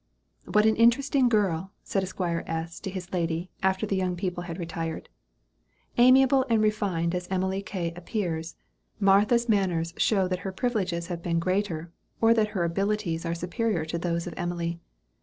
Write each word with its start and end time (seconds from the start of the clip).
"What 0.51 0.65
an 0.65 0.75
interesting 0.77 1.29
girl!" 1.29 1.73
said 1.83 2.01
Esq. 2.01 2.19
S. 2.19 2.79
to 2.79 2.89
his 2.89 3.13
lady, 3.13 3.51
after 3.61 3.85
the 3.85 3.95
young 3.95 4.15
people 4.15 4.45
had 4.45 4.57
retired. 4.57 5.09
"Amiable 5.95 6.43
and 6.49 6.59
refined 6.59 7.13
as 7.13 7.27
Emily 7.29 7.61
K. 7.61 7.93
appears, 7.95 8.55
Martha's 8.99 9.47
manners 9.47 9.93
show 9.97 10.27
that 10.27 10.39
her 10.39 10.51
privileges 10.51 11.05
have 11.05 11.21
been 11.21 11.37
greater, 11.37 11.91
or 12.19 12.33
that 12.33 12.47
her 12.57 12.63
abilities 12.63 13.27
are 13.27 13.35
superior 13.35 13.85
to 13.85 13.99
those 13.99 14.25
of 14.25 14.33
Emily. 14.35 14.79